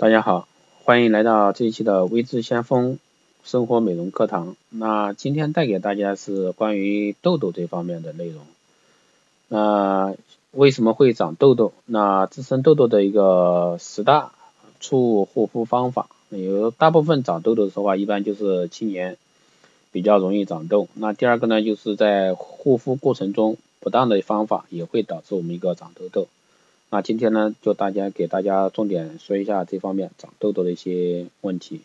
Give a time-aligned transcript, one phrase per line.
[0.00, 0.48] 大家好，
[0.82, 2.98] 欢迎来到这一期的微智先锋
[3.44, 4.56] 生活美容课堂。
[4.70, 8.42] 那今天带给大家是关于痘痘这方面的内容。
[9.48, 10.14] 那
[10.52, 11.74] 为什么会长痘痘？
[11.84, 14.32] 那滋生痘痘的一个十大
[14.80, 16.08] 处护肤方法。
[16.30, 19.18] 有大部分长痘痘的话，一般就是青年
[19.92, 20.88] 比较容易长痘。
[20.94, 26.26] 那第二个呢，就是在护肤过程中不当的方法也会导致我们一个长痘痘。
[26.92, 31.82] 那今天呢，就大家给大家重点说一下这方面长痘痘的一些问题。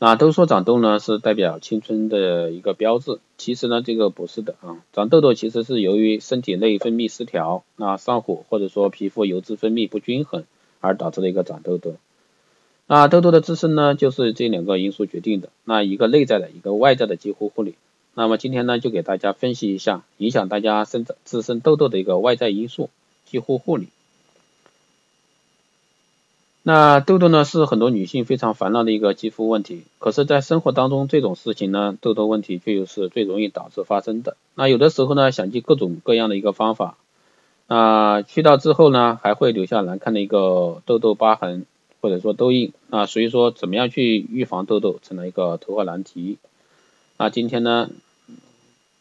[0.00, 10.44] 那都说长痘呢是代表青春的一个标志，其实呢这个不是的啊，长痘痘其实是由于身体内分泌失调，那上火或者说皮肤油脂分泌不均衡
[10.80, 11.94] 而导致的一个长痘痘。
[12.88, 17.74] 那痘痘的滋生呢，就是这两个因素决定的，那一个内在的一个外在的肌肤护理。
[18.14, 22.90] 那么今天呢，就给大家分析一下影响大家生长滋生痘痘的一个外在因素。
[23.30, 23.86] 肌肤护理，
[26.64, 29.84] 那痘痘呢是很多女性非常烦恼的一个肌肤问题。
[30.00, 34.36] 可是，在生活当中，这种事情呢，痘痘问题却又是最容易导致发生的。
[34.56, 36.98] 那有的时候呢，想尽各种各样的一个方法，
[37.68, 41.66] 那去到之后呢，还会留下难看的一个痘痘疤痕
[42.00, 42.72] 或者说痘印。
[42.88, 46.38] 那所以说，怎么样去预防痘痘成了一个头号难题。
[47.16, 47.88] 那今天呢？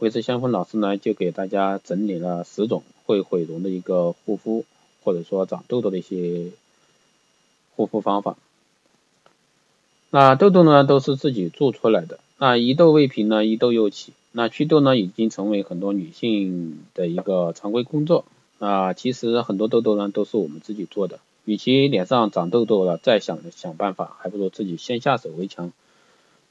[0.00, 4.64] 维持先锋老师呢，就给大家整理了十种会毁容的一个护肤，
[5.04, 6.46] 或者说长痘痘的一些
[7.76, 8.36] 护肤方法。
[10.08, 12.18] 那痘痘呢，都是自己做出来的。
[12.38, 14.14] 那一痘未平呢，一痘又起。
[14.32, 18.24] 那祛痘呢，已经成为很多女性的一个常规工作。
[18.58, 21.20] 啊，其实很多痘痘呢，都是我们自己做的。
[21.44, 25.72] 与其脸上长痘痘了再想想办法，还不如自己先下手为强，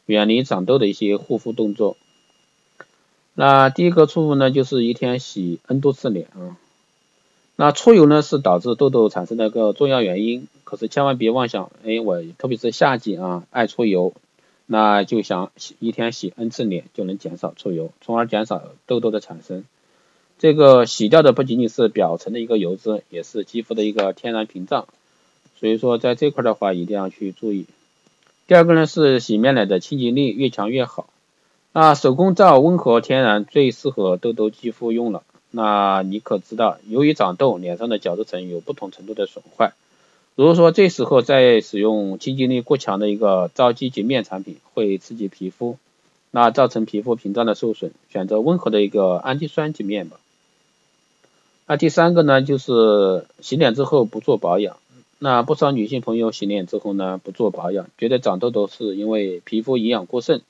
[0.05, 1.97] 远离长痘的一些护肤动作。
[3.41, 6.57] 那第一个错误呢，就是一天洗 N 多次脸啊。
[7.55, 10.49] 那出油呢，是导致痘痘产生的一个重要原因。
[10.65, 14.11] 可是千万别妄想，哎，我特别是夏季啊，爱出油，
[14.65, 19.63] 那就想洗一天洗 N 次脸就能减少出油，从而减少痘痘的产生。
[20.37, 24.85] 这个洗掉的不仅仅是表层的一个油脂，也是肌肤的一个天然屏障。
[25.57, 27.67] 所以说，在这块的话，一定要去注意。
[28.47, 31.09] 第二个呢，是洗面奶的清洁力越强越好。
[31.71, 35.23] 那手工皂温和天然，最适合痘痘肌肤用了。
[35.51, 39.73] 那你可知道，由于长痘，脸上的角质层有不同程度的损坏。
[40.35, 45.77] 如果说这时候再使用清洁力过强的一个皂基洁面产品，会刺激皮肤，
[46.31, 47.91] 那造成皮肤屏障的受损。
[48.09, 50.17] 选择温和的一个氨基酸洁面吧。
[51.67, 54.77] 那第三个呢，就是洗脸之后不做保养。
[55.19, 60.41] 那不少女性朋友洗脸之后呢，不做保养，觉得长痘痘是因为皮肤营养过剩。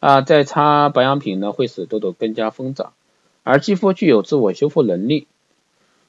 [0.00, 2.92] 啊，再擦保养品呢，会使痘痘更加疯长，
[3.42, 5.26] 而肌肤具有自我修复能力，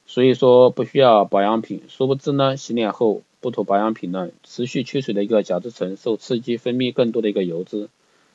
[0.06, 1.82] 所以说不需要保养品。
[1.88, 7.88] 殊不知呢，洗脸后不涂保养品呢，持续缺水的一个角质层受刺激，分泌更多的一个油脂，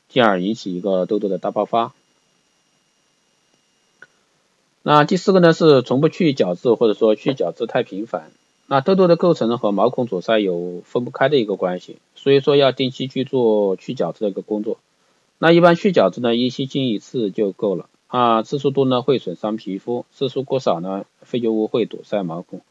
[0.09, 1.93] 进而引起一个痘痘的大爆发。
[4.83, 8.29] 那第四个呢，是从不去角质，或者说去角质太频繁。
[8.67, 14.77] 那痘痘的构成和毛孔阻塞有分不开的一个关系，所以说要定期去做去角质的一个工作。
[15.37, 22.61] 那一般去角质呢，一星期一次就够了啊，次数多呢会损伤皮肤，次数过少呢，废旧物会堵塞毛孔。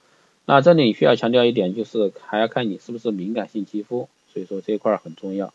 [0.46, 5.52] 那这里需要强调一点，就是还要看你是不是敏感性肌肤，所以说这块很重要。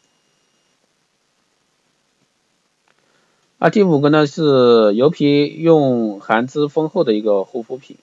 [3.57, 7.97] 那第五个呢是油皮用含脂丰厚的一个护肤品。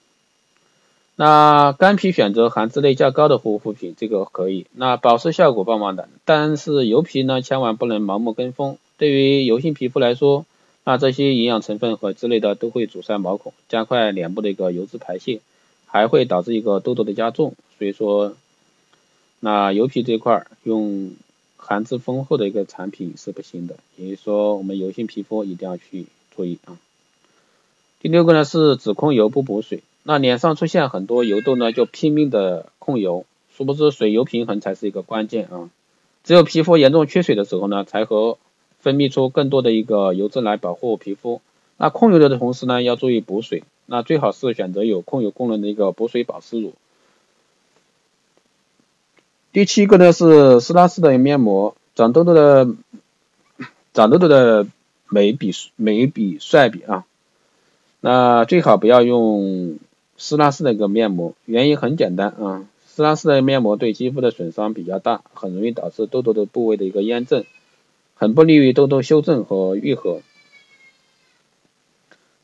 [1.15, 6.09] 那干皮选择含脂类较高的护肤品，这个可以，那保湿效果棒棒的。
[6.25, 8.77] 但是油皮呢，千万不能盲目跟风。
[8.99, 10.47] 对于油性皮肤来说，
[10.85, 15.41] 那这些营养成分和之类的都会阻塞毛孔，加快脸部的一个油脂排泄，
[15.87, 17.55] 还会导致一个痘痘的加重。
[17.79, 18.35] 所以说，
[19.41, 21.13] 那油皮这块用
[21.57, 23.77] 含脂丰厚的一个产品是不行的。
[23.97, 26.79] 也就是说，我们油性皮肤一定要去注意啊。
[28.01, 35.69] 第六个呢是只控油不补水，那脸上出现很多油痘呢，就拼命的控油，殊不知水油平衡才是一个关键啊。
[36.23, 38.39] 只有皮肤严重缺水的时候呢，才和
[38.87, 41.41] 分泌出更多的一个油脂来保护皮肤。
[41.77, 43.65] 那控油的同时呢，要注意补水。
[43.87, 46.73] 那最好是选择有控油功能的一个补水保湿乳。
[49.53, 52.69] 第七个呢是施拉丝的面膜，长痘痘的
[53.93, 54.69] 长痘痘的
[55.09, 57.05] 美比美比帅比啊。
[58.01, 59.81] 那最好不要用
[60.17, 67.45] 施拉丝的一个面膜，原因很简单啊，施拉丝的面膜对肌肤的损伤比较大，很容易导致痘痘的部位的一个炎症。
[68.17, 70.21] 很不利于痘痘修正和愈合。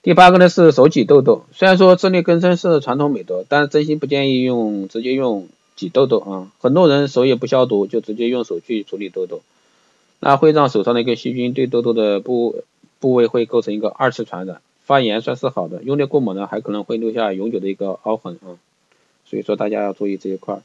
[0.02, 9.42] 第八个呢是手挤痘痘，虽然说自力更生是传统美德，但是真心不建议用直接用挤痘痘啊，很多人手也不消毒就直接用手去处理痘痘，
[10.20, 12.64] 那会让手上的一个细菌对痘痘的部
[12.98, 18.58] 部位会构成一个二次传染，发炎算是好的，用力过猛呢还可能会留下永久的一个凹痕啊，
[19.24, 20.62] 所以说大家要注意这一块。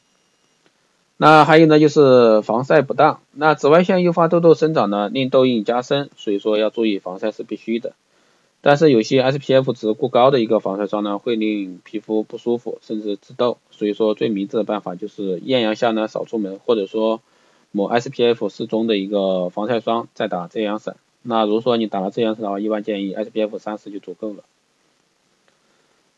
[1.19, 3.21] 那还有呢，就是防晒不当。
[3.31, 7.93] 那紫外线诱发痘痘生长呢，令痘印加深，所以说要注意防晒是必须的。
[8.61, 13.57] 但是有些 SPF 值过高的一个防晒霜呢，会令皮肤不舒服，甚至致痘。
[13.71, 17.19] 所以说最明智的办法就是艳阳下呢少出门，或者说
[17.71, 20.97] 抹 SPF 适中的一个防晒霜，再打遮阳伞。
[21.23, 24.43] 那如果说你打了遮阳伞的话，一般建议 SPF 三十就足够了。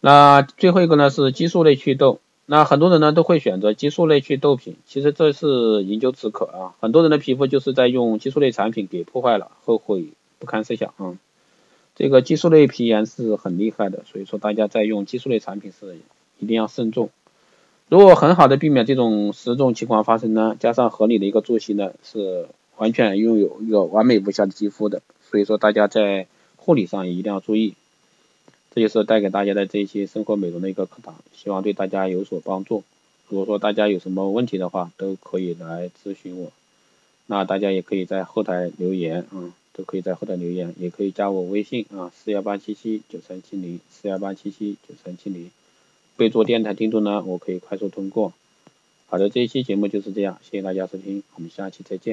[0.01, 2.19] 那最后一个呢是激素类祛痘。
[2.51, 10.05] 那很多人呢都会选择激素类祛痘品，其实这是饮鸩止渴啊，很多人的皮肤就是在用激素类产品给破坏了，后悔
[10.39, 11.15] 不堪设想啊。
[11.95, 15.99] 这个激素类皮炎是很厉害的，所以说大家在用激素类产品时
[16.39, 17.11] 一定要慎重。
[17.87, 22.47] 如果很好的避免这种十种情况发生呢，加上合理的一个作息呢，是
[22.77, 25.03] 完全拥有一个完美无瑕的肌肤的。
[25.29, 26.25] 所以说大家在
[26.55, 27.75] 护理上也一定要注意。
[28.79, 32.85] 这就是带给大家的这一期生活美容的一个课堂，希望对大家有所帮助。
[33.27, 36.53] 如果说大家有什么问题的话，都可以来咨询我。
[37.25, 45.51] 那大家也可以在后台留言啊，都可以在后台留言，也可以加我微信啊，四幺八七七九三七零，四幺八七七九三七零，
[46.15, 48.31] 备注电台听众呢，我可以快速通过。
[49.07, 52.07] 好的，这一期节目就是这样，谢谢大家收听，我们下期再见。